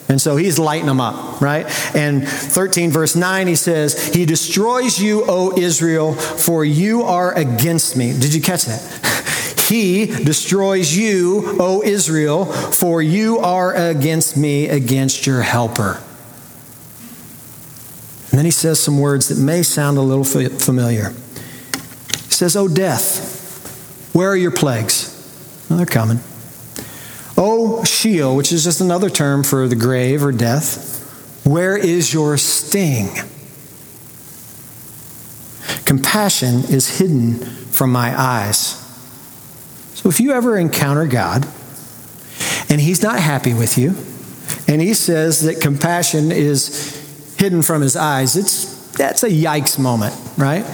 [0.08, 1.66] And so he's lighting them up, right?
[1.94, 7.96] And 13, verse 9, he says, He destroys you, O Israel, for you are against
[7.96, 8.12] me.
[8.12, 9.56] Did you catch that?
[9.68, 16.00] he destroys you, O Israel, for you are against me, against your helper.
[18.30, 22.68] And then he says some words that may sound a little familiar He says, Oh,
[22.68, 25.12] death, where are your plagues?
[25.68, 26.20] Well, they're coming.
[27.36, 32.36] Oh, Sheol, which is just another term for the grave or death, where is your
[32.36, 33.08] sting?
[35.84, 38.82] Compassion is hidden from my eyes.
[39.94, 41.46] So if you ever encounter God
[42.68, 43.94] and He's not happy with you,
[44.66, 50.14] and He says that compassion is hidden from His eyes, it's, that's a yikes moment,
[50.38, 50.64] right?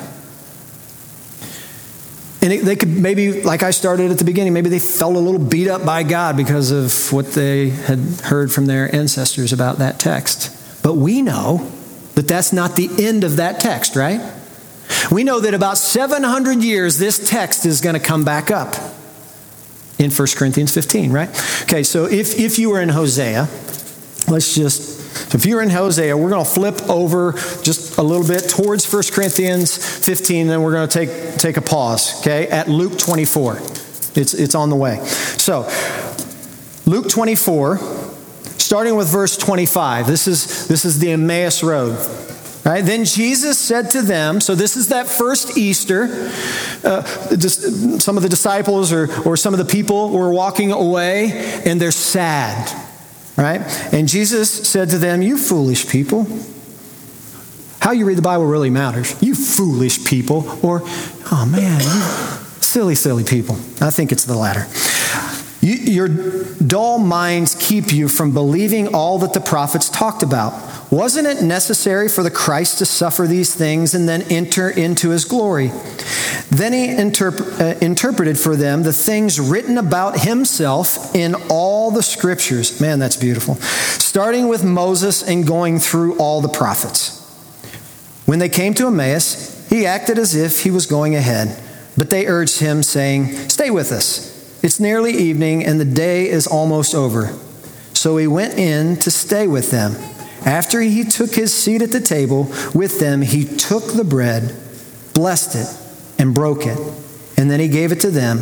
[2.42, 5.40] And they could maybe, like I started at the beginning, maybe they felt a little
[5.40, 10.00] beat up by God because of what they had heard from their ancestors about that
[10.00, 10.82] text.
[10.82, 11.70] But we know
[12.16, 14.20] that that's not the end of that text, right?
[15.10, 18.74] We know that about 700 years this text is going to come back up
[19.98, 21.28] in 1 Corinthians 15, right?
[21.62, 23.48] Okay, so if, if you were in Hosea,
[24.28, 25.01] let's just
[25.34, 29.02] if you're in Hosea, we're going to flip over just a little bit towards 1
[29.12, 33.56] Corinthians 15, then we're going to take, take a pause, okay, at Luke 24.
[34.14, 34.98] It's, it's on the way.
[35.06, 35.70] So,
[36.84, 37.78] Luke 24,
[38.58, 40.06] starting with verse 25.
[40.06, 41.96] This is, this is the Emmaus Road.
[42.64, 42.84] Right?
[42.84, 46.30] Then Jesus said to them, so this is that first Easter.
[46.84, 51.80] Uh, some of the disciples or, or some of the people were walking away and
[51.80, 52.91] they're sad
[53.36, 53.60] Right?
[53.92, 56.26] And Jesus said to them, You foolish people.
[57.80, 59.20] How you read the Bible really matters.
[59.22, 60.58] You foolish people.
[60.62, 61.80] Or, oh man,
[62.60, 63.56] silly, silly people.
[63.80, 64.66] I think it's the latter.
[65.62, 66.08] You, your
[66.54, 70.52] dull minds keep you from believing all that the prophets talked about.
[70.90, 75.24] Wasn't it necessary for the Christ to suffer these things and then enter into his
[75.24, 75.68] glory?
[76.50, 82.02] Then he interp- uh, interpreted for them the things written about himself in all the
[82.02, 82.80] scriptures.
[82.80, 83.54] Man, that's beautiful.
[83.54, 87.20] Starting with Moses and going through all the prophets.
[88.26, 91.56] When they came to Emmaus, he acted as if he was going ahead,
[91.96, 94.31] but they urged him, saying, Stay with us.
[94.62, 97.36] It's nearly evening, and the day is almost over.
[97.94, 99.96] So he went in to stay with them.
[100.46, 102.44] After he took his seat at the table
[102.74, 104.54] with them, he took the bread,
[105.14, 106.78] blessed it, and broke it.
[107.36, 108.40] And then he gave it to them.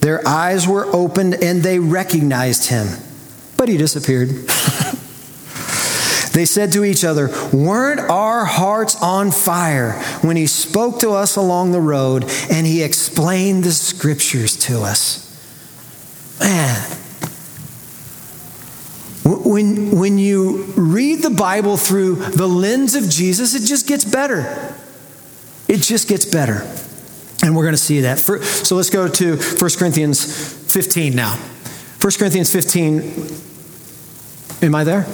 [0.00, 2.88] Their eyes were opened and they recognized him,
[3.56, 4.28] But he disappeared.
[6.32, 11.36] they said to each other, Weren't our hearts on fire when he spoke to us
[11.36, 15.25] along the road and he explained the scriptures to us?
[16.40, 16.76] Man,
[19.24, 24.74] when, when you read the Bible through the lens of Jesus, it just gets better.
[25.68, 26.62] It just gets better.
[27.42, 28.18] And we're going to see that.
[28.18, 31.34] So let's go to 1 Corinthians 15 now.
[31.34, 33.02] 1 Corinthians 15.
[34.62, 35.06] Am I there?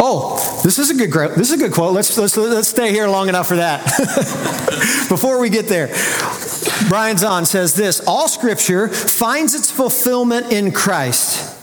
[0.00, 1.92] Oh, this is a good this is a good quote.
[1.92, 3.84] Let's let's let's stay here long enough for that.
[5.08, 5.88] Before we get there.
[6.88, 11.56] Brian Zahnd says this, all scripture finds its fulfillment in Christ.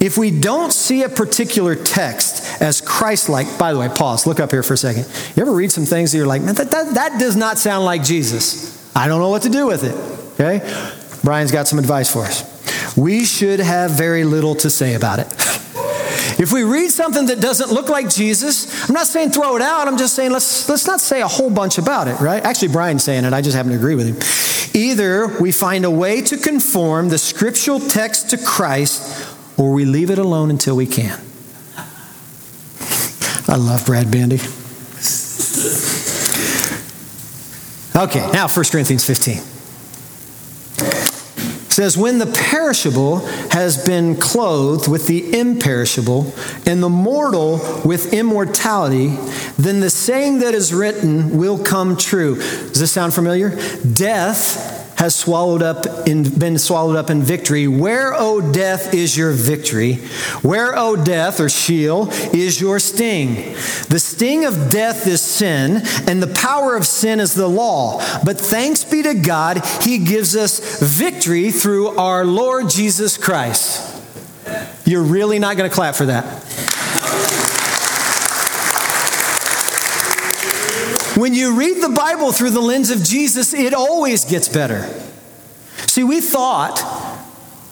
[0.00, 4.40] If we don't see a particular text as Christ like, by the way, pause, look
[4.40, 5.06] up here for a second.
[5.34, 7.84] You ever read some things that you're like, man, that, that, that does not sound
[7.84, 8.94] like Jesus?
[8.94, 9.94] I don't know what to do with it.
[10.34, 10.60] Okay?
[11.24, 12.96] Brian's got some advice for us.
[12.96, 15.26] We should have very little to say about it.
[16.38, 19.88] If we read something that doesn't look like Jesus, I'm not saying throw it out.
[19.88, 22.42] I'm just saying let's, let's not say a whole bunch about it, right?
[22.44, 23.32] Actually, Brian's saying it.
[23.32, 24.80] I just happen to agree with him.
[24.80, 30.10] Either we find a way to conform the scriptural text to Christ or we leave
[30.10, 31.18] it alone until we can.
[33.48, 34.40] I love Brad Bandy.
[37.96, 39.55] Okay, now 1 Corinthians 15
[41.76, 43.18] says, When the perishable
[43.50, 46.32] has been clothed with the imperishable,
[46.64, 49.08] and the mortal with immortality,
[49.58, 52.36] then the saying that is written will come true.
[52.36, 53.50] Does this sound familiar?
[53.92, 54.75] Death
[55.06, 57.68] has swallowed up in, been swallowed up in victory.
[57.68, 59.94] Where, O death, is your victory?
[60.42, 63.54] Where, O death, or Sheol, is your sting?
[63.88, 67.98] The sting of death is sin, and the power of sin is the law.
[68.24, 73.94] But thanks be to God, He gives us victory through our Lord Jesus Christ.
[74.84, 76.45] You're really not going to clap for that.
[81.16, 84.82] When you read the Bible through the lens of Jesus, it always gets better.
[85.86, 86.76] See, we thought,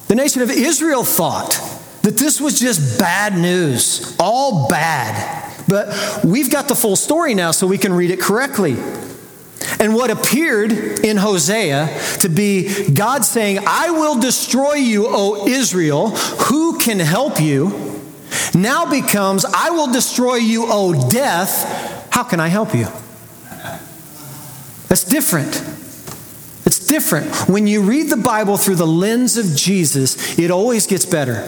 [0.09, 1.61] the nation of Israel thought,
[2.01, 5.53] that this was just bad news, all bad.
[5.69, 8.79] But we've got the full story now so we can read it correctly.
[9.79, 16.11] And what appeared in Hosea to be God saying, I will destroy you, O Israel,
[16.11, 18.01] who can help you?
[18.55, 22.87] Now becomes, I will destroy you, O death, how can I help you?
[24.95, 25.57] That's different.
[26.67, 27.49] It's different.
[27.49, 31.45] When you read the Bible through the lens of Jesus, it always gets better.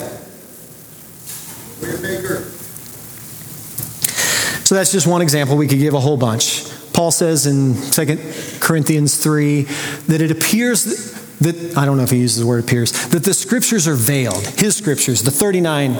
[4.64, 5.57] So that's just one example.
[5.57, 6.64] We could give a whole bunch.
[6.92, 9.62] Paul says in 2 Corinthians 3
[10.09, 13.34] that it appears that, I don't know if he uses the word appears, that the
[13.34, 14.43] scriptures are veiled.
[14.59, 15.95] His scriptures, the 39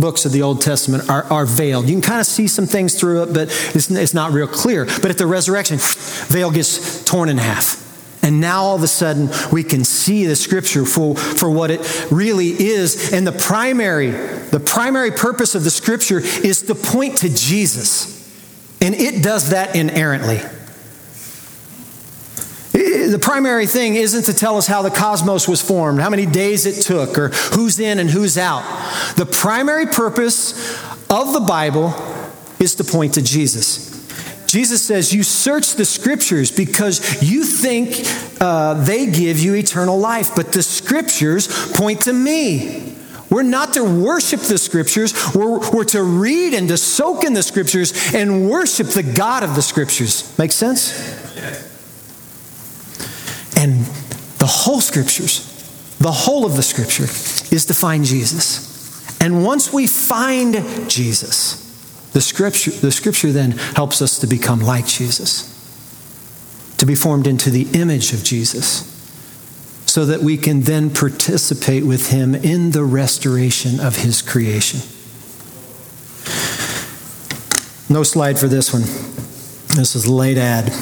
[0.00, 1.86] books of the Old Testament, are, are veiled.
[1.86, 4.86] You can kind of see some things through it, but it's, it's not real clear.
[4.86, 7.86] But at the resurrection, veil gets torn in half.
[8.22, 12.10] And now all of a sudden we can see the scripture for, for what it
[12.10, 13.12] really is.
[13.12, 18.18] And the primary, the primary purpose of the scripture is to point to Jesus.
[18.82, 20.40] And it does that inerrantly.
[22.90, 26.66] The primary thing isn't to tell us how the cosmos was formed, how many days
[26.66, 28.62] it took, or who's in and who's out.
[29.16, 30.52] The primary purpose
[31.10, 31.94] of the Bible
[32.58, 33.90] is to point to Jesus.
[34.46, 37.94] Jesus says, You search the scriptures because you think
[38.40, 42.96] uh, they give you eternal life, but the scriptures point to me.
[43.30, 47.44] We're not to worship the scriptures, we're, we're to read and to soak in the
[47.44, 50.36] scriptures and worship the God of the scriptures.
[50.36, 50.90] Make sense?
[51.36, 51.69] Yes.
[53.60, 53.84] And
[54.38, 55.46] the whole scriptures,
[55.98, 57.04] the whole of the scripture
[57.54, 59.20] is to find Jesus.
[59.20, 64.86] And once we find Jesus, the scripture, the scripture then helps us to become like
[64.86, 65.44] Jesus,
[66.78, 68.86] to be formed into the image of Jesus,
[69.84, 74.80] so that we can then participate with him in the restoration of his creation.
[77.94, 78.82] No slide for this one.
[79.76, 80.72] This is late add.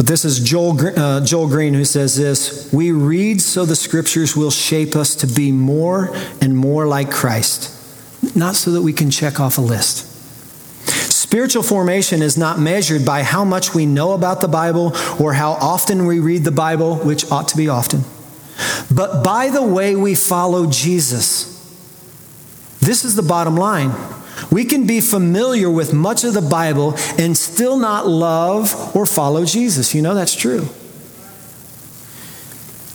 [0.00, 4.34] But this is Joel, uh, Joel Green who says this We read so the scriptures
[4.34, 6.08] will shape us to be more
[6.40, 7.70] and more like Christ,
[8.34, 10.06] not so that we can check off a list.
[10.88, 15.52] Spiritual formation is not measured by how much we know about the Bible or how
[15.52, 18.00] often we read the Bible, which ought to be often,
[18.90, 21.46] but by the way we follow Jesus.
[22.80, 23.90] This is the bottom line.
[24.50, 29.44] We can be familiar with much of the Bible and still not love or follow
[29.44, 29.94] Jesus.
[29.94, 30.68] You know that's true.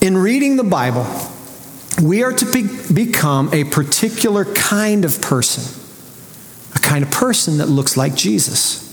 [0.01, 1.07] In reading the Bible,
[2.01, 5.63] we are to be, become a particular kind of person,
[6.75, 8.83] a kind of person that looks like Jesus.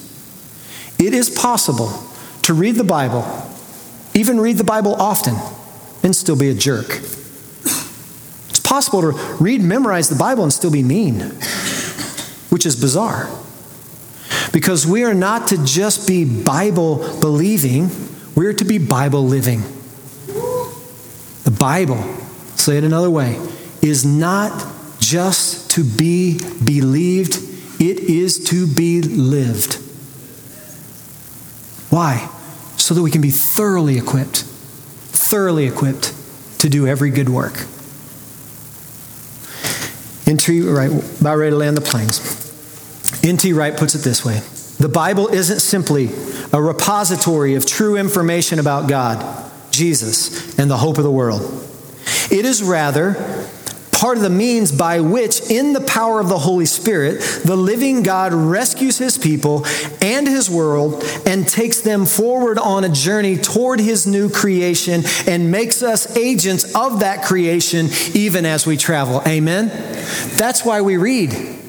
[0.98, 1.90] It is possible
[2.42, 3.24] to read the Bible,
[4.14, 5.34] even read the Bible often,
[6.04, 6.88] and still be a jerk.
[6.88, 11.32] It's possible to read, memorize the Bible, and still be mean,
[12.52, 13.30] which is bizarre.
[14.52, 17.90] Because we are not to just be Bible believing,
[18.34, 19.62] we are to be Bible living.
[21.44, 21.96] The Bible,
[22.56, 23.40] say it another way,
[23.80, 24.66] is not
[25.00, 27.36] just to be believed,
[27.80, 29.76] it is to be lived.
[31.88, 32.28] Why?
[32.76, 36.12] So that we can be thoroughly equipped, thoroughly equipped
[36.58, 37.64] to do every good work.
[40.26, 40.60] N.T.
[40.62, 40.90] Wright,
[41.20, 42.41] about ready to land the planes.
[43.22, 43.52] N.T.
[43.52, 44.40] Wright puts it this way
[44.78, 46.10] The Bible isn't simply
[46.52, 51.42] a repository of true information about God, Jesus, and the hope of the world.
[52.30, 53.14] It is rather
[54.02, 58.02] part of the means by which, in the power of the Holy Spirit, the living
[58.02, 59.64] God rescues his people
[60.00, 65.52] and his world and takes them forward on a journey toward his new creation and
[65.52, 69.22] makes us agents of that creation even as we travel.
[69.24, 69.68] Amen?
[70.36, 71.61] That's why we read.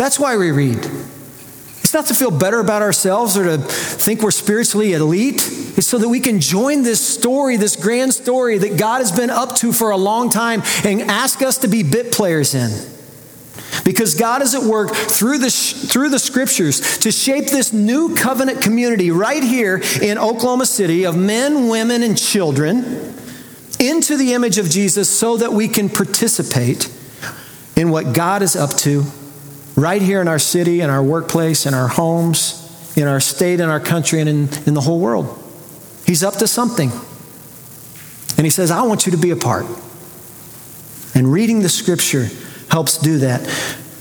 [0.00, 0.78] That's why we read.
[0.78, 5.46] It's not to feel better about ourselves or to think we're spiritually elite.
[5.76, 9.28] It's so that we can join this story, this grand story that God has been
[9.28, 12.70] up to for a long time and ask us to be bit players in.
[13.84, 18.62] Because God is at work through the, through the scriptures to shape this new covenant
[18.62, 23.14] community right here in Oklahoma City of men, women, and children
[23.78, 26.90] into the image of Jesus so that we can participate
[27.76, 29.04] in what God is up to
[29.76, 33.68] right here in our city, in our workplace, in our homes, in our state, in
[33.68, 35.42] our country, and in, in the whole world.
[36.06, 36.90] He's up to something.
[38.36, 39.66] And he says, I want you to be a part.
[41.14, 42.28] And reading the scripture
[42.70, 43.46] helps do that.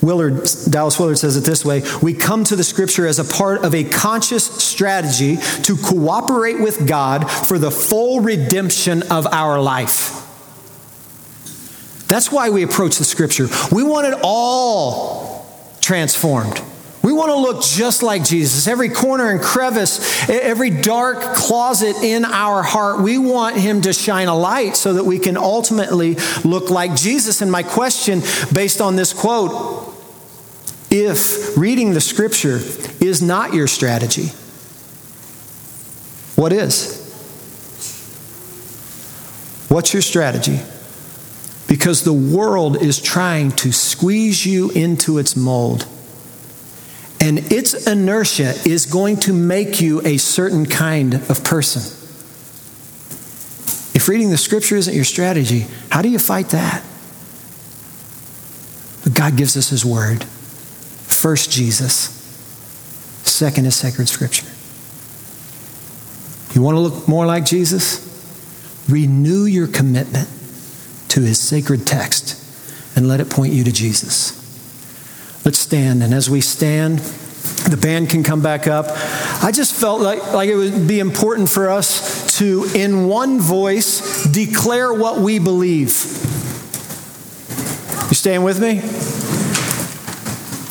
[0.01, 3.65] Willard, Dallas Willard says it this way We come to the scripture as a part
[3.65, 10.15] of a conscious strategy to cooperate with God for the full redemption of our life.
[12.07, 13.47] That's why we approach the scripture.
[13.71, 15.28] We want it all
[15.89, 16.61] transformed.
[17.01, 18.67] We want to look just like Jesus.
[18.67, 24.27] Every corner and crevice, every dark closet in our heart, we want Him to shine
[24.27, 27.41] a light so that we can ultimately look like Jesus.
[27.41, 28.21] And my question,
[28.53, 29.91] based on this quote,
[30.91, 32.57] if reading the scripture
[33.03, 34.27] is not your strategy,
[36.35, 36.99] what is?
[39.69, 40.59] What's your strategy?
[41.69, 45.87] Because the world is trying to squeeze you into its mold.
[47.21, 51.81] And its inertia is going to make you a certain kind of person.
[53.93, 56.83] If reading the scripture isn't your strategy, how do you fight that?
[59.03, 60.23] But God gives us His word.
[60.23, 62.15] First, Jesus.
[63.23, 64.47] Second is sacred scripture.
[66.55, 68.07] You want to look more like Jesus?
[68.89, 70.29] Renew your commitment
[71.19, 72.35] to his sacred text
[72.95, 74.35] and let it point you to Jesus.
[75.45, 76.03] Let's stand.
[76.03, 76.99] And as we stand,
[77.69, 78.85] the band can come back up.
[79.43, 84.23] I just felt like, like it would be important for us to, in one voice,
[84.25, 85.89] declare what we believe.
[88.09, 88.79] You staying with me?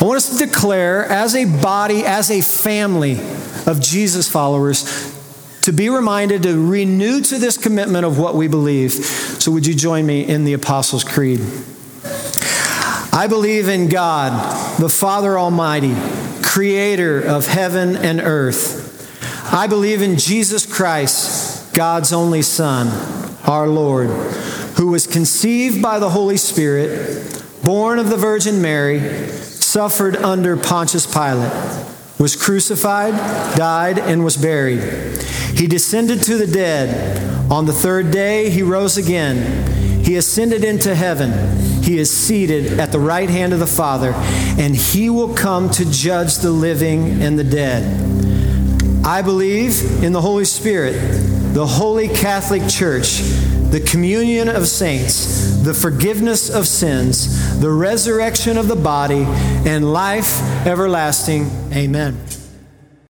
[0.00, 3.20] I want us to declare as a body, as a family
[3.66, 5.14] of Jesus followers,
[5.62, 9.27] to be reminded to renew to this commitment of what we believe.
[9.38, 11.40] So, would you join me in the Apostles' Creed?
[13.12, 15.94] I believe in God, the Father Almighty,
[16.42, 19.52] creator of heaven and earth.
[19.52, 22.88] I believe in Jesus Christ, God's only Son,
[23.46, 24.08] our Lord,
[24.76, 31.06] who was conceived by the Holy Spirit, born of the Virgin Mary, suffered under Pontius
[31.06, 31.52] Pilate,
[32.18, 33.14] was crucified,
[33.56, 34.82] died, and was buried.
[35.56, 37.50] He descended to the dead.
[37.50, 40.04] On the third day, he rose again.
[40.04, 41.82] He ascended into heaven.
[41.82, 44.12] He is seated at the right hand of the Father,
[44.58, 47.84] and he will come to judge the living and the dead.
[49.04, 50.94] I believe in the Holy Spirit,
[51.54, 53.20] the Holy Catholic Church,
[53.70, 59.24] the communion of saints, the forgiveness of sins, the resurrection of the body,
[59.68, 61.50] and life everlasting.
[61.72, 62.37] Amen.